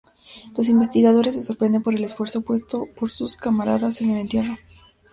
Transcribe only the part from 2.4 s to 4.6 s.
puesto por sus camaradas en el entierro.